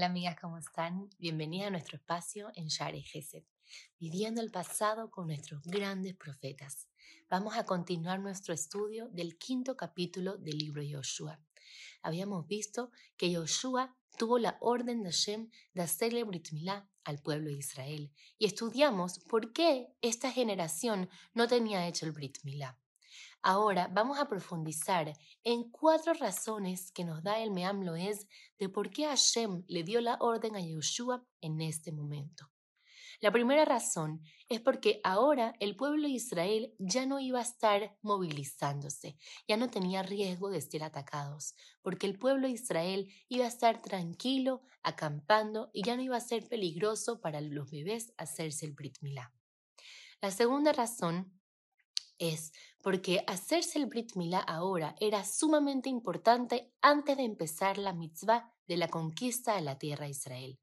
[0.00, 1.10] Hola amigas, ¿cómo están?
[1.18, 3.44] Bienvenidas a nuestro espacio en Share Gesed,
[3.98, 6.88] viviendo el pasado con nuestros grandes profetas.
[7.28, 11.38] Vamos a continuar nuestro estudio del quinto capítulo del libro de Yoshua.
[12.00, 17.50] Habíamos visto que Yoshua tuvo la orden de Hashem de hacerle Brit Milá al pueblo
[17.50, 22.80] de Israel y estudiamos por qué esta generación no tenía hecho el Brit Milá.
[23.42, 25.12] Ahora vamos a profundizar
[25.44, 28.26] en cuatro razones que nos da el Meam Loez
[28.58, 32.50] de por qué Hashem le dio la orden a Yoshua en este momento.
[33.22, 37.94] La primera razón es porque ahora el pueblo de Israel ya no iba a estar
[38.00, 43.48] movilizándose, ya no tenía riesgo de ser atacados, porque el pueblo de Israel iba a
[43.48, 48.72] estar tranquilo, acampando y ya no iba a ser peligroso para los bebés hacerse el
[48.72, 49.34] Brit Milá.
[50.22, 51.39] La segunda razón
[52.20, 58.54] es porque hacerse el Brit Milá ahora era sumamente importante antes de empezar la mitzvah
[58.68, 60.60] de la conquista de la tierra de Israel.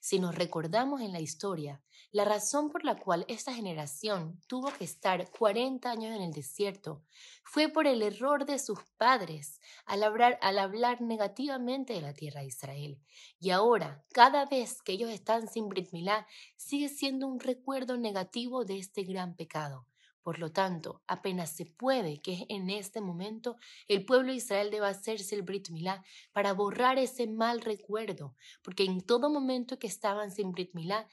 [0.00, 4.84] Si nos recordamos en la historia, la razón por la cual esta generación tuvo que
[4.84, 7.02] estar 40 años en el desierto
[7.42, 13.00] fue por el error de sus padres al hablar, negativamente de la tierra de Israel.
[13.40, 18.64] Y ahora, cada vez que ellos están sin Brit Milá, sigue siendo un recuerdo negativo
[18.64, 19.86] de este gran pecado.
[20.24, 23.58] Por lo tanto, apenas se puede que en este momento
[23.88, 28.84] el pueblo de Israel deba hacerse el Brit Milá para borrar ese mal recuerdo, porque
[28.84, 31.06] en todo momento que estaban sin Brit Milá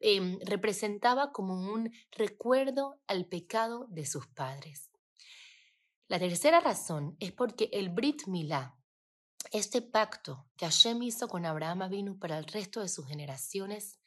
[0.00, 4.90] em, representaba como un recuerdo al pecado de sus padres.
[6.08, 8.76] La tercera razón es porque el Brit Milá,
[9.50, 13.98] este pacto que Hashem hizo con Abraham vino para el resto de sus generaciones,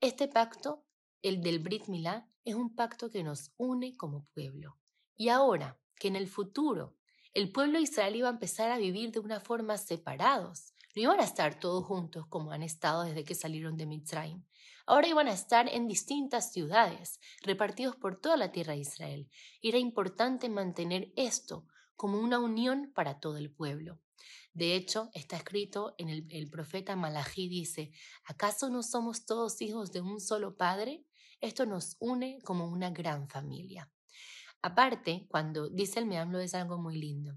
[0.00, 0.84] este pacto
[1.22, 4.78] el del Brit Milá es un pacto que nos une como pueblo.
[5.16, 6.96] Y ahora que en el futuro
[7.32, 11.20] el pueblo de Israel iba a empezar a vivir de una forma separados, no iban
[11.20, 14.44] a estar todos juntos como han estado desde que salieron de Mitzrayim.
[14.84, 19.30] Ahora iban a estar en distintas ciudades, repartidos por toda la tierra de Israel.
[19.62, 21.66] Era importante mantener esto
[21.96, 24.00] como una unión para todo el pueblo.
[24.52, 27.92] De hecho, está escrito en el, el profeta Malají dice,
[28.24, 31.06] ¿acaso no somos todos hijos de un solo padre?
[31.42, 33.90] Esto nos une como una gran familia.
[34.62, 37.36] Aparte, cuando dice el Meamlo es algo muy lindo.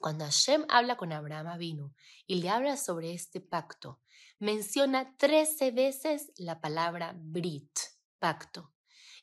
[0.00, 1.94] Cuando Hashem habla con Abraham vino
[2.26, 4.00] y le habla sobre este pacto,
[4.40, 7.78] menciona trece veces la palabra Brit,
[8.18, 8.74] pacto.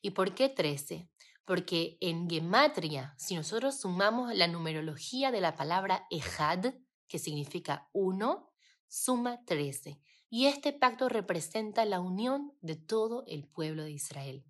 [0.02, 1.10] ¿Y por qué trece?
[1.44, 6.74] Porque en Gematria, si nosotros sumamos la numerología de la palabra Ejad,
[7.10, 8.50] que significa uno,
[8.88, 10.00] suma trece
[10.30, 14.46] y este pacto representa la unión de todo el pueblo de Israel.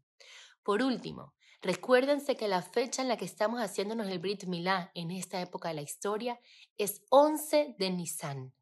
[0.63, 5.11] Por último, recuérdense que la fecha en la que estamos haciéndonos el Brit Milá en
[5.11, 6.39] esta época de la historia
[6.77, 8.53] es 11 de Nisan.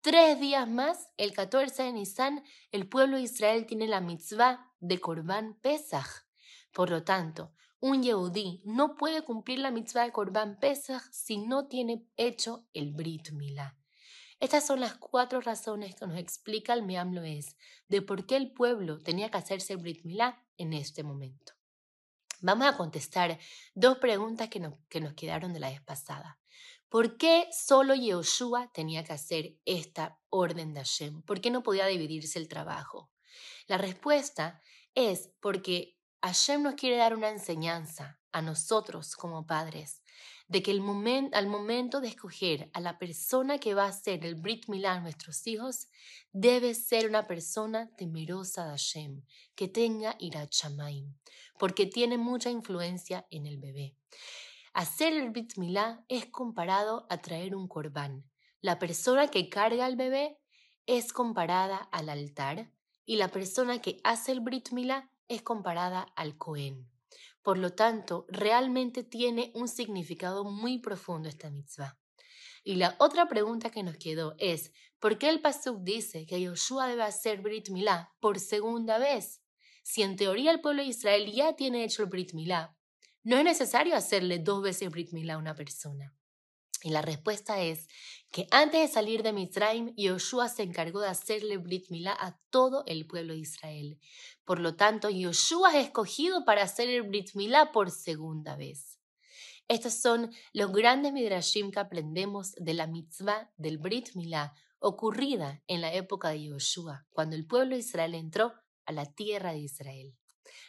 [0.00, 2.42] Tres días más, el 14 de Nisan,
[2.72, 6.24] el pueblo de Israel tiene la mitzvah de Korban Pesach.
[6.72, 11.66] Por lo tanto, un Yehudí no puede cumplir la mitzvah de Korban Pesach si no
[11.66, 13.79] tiene hecho el Brit Milá.
[14.40, 17.56] Estas son las cuatro razones que nos explica el Meam Loez
[17.88, 21.52] de por qué el pueblo tenía que hacerse Brit Milá en este momento.
[22.40, 23.38] Vamos a contestar
[23.74, 26.38] dos preguntas que nos, que nos quedaron de la vez pasada.
[26.88, 31.20] ¿Por qué solo Yehoshua tenía que hacer esta orden de Hashem?
[31.22, 33.10] ¿Por qué no podía dividirse el trabajo?
[33.66, 34.62] La respuesta
[34.94, 40.02] es porque Hashem nos quiere dar una enseñanza a nosotros como padres
[40.50, 40.82] de que el
[41.32, 45.00] al momento de escoger a la persona que va a ser el Brit Milá a
[45.00, 45.86] nuestros hijos,
[46.32, 49.22] debe ser una persona temerosa de Hashem,
[49.54, 50.52] que tenga Irat
[51.56, 53.94] porque tiene mucha influencia en el bebé.
[54.72, 58.28] Hacer el Brit Milá es comparado a traer un corbán.
[58.60, 60.36] La persona que carga al bebé
[60.86, 62.72] es comparada al altar
[63.06, 66.90] y la persona que hace el Brit Milá es comparada al Cohen.
[67.42, 71.98] Por lo tanto, realmente tiene un significado muy profundo esta mitzvah.
[72.62, 76.88] Y la otra pregunta que nos quedó es, ¿por qué el Pasuk dice que Yoshua
[76.88, 79.42] debe hacer Brit Milá por segunda vez?
[79.82, 82.76] Si en teoría el pueblo de Israel ya tiene hecho el Brit Milá,
[83.22, 86.14] no es necesario hacerle dos veces Brit Milá a una persona.
[86.82, 87.88] Y la respuesta es
[88.30, 92.84] que antes de salir de Mitzrayim, Yoshua se encargó de hacerle Brit Milá a todo
[92.86, 93.98] el pueblo de Israel.
[94.44, 98.98] Por lo tanto, Yoshua es escogido para hacer el Brit Milá por segunda vez.
[99.68, 105.80] Estos son los grandes midrashim que aprendemos de la mitzvah del Brit Milá ocurrida en
[105.80, 108.54] la época de Yoshua, cuando el pueblo de Israel entró
[108.86, 110.16] a la tierra de Israel.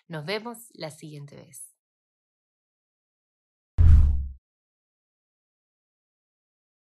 [0.07, 1.70] Nos vemos la siguiente vez.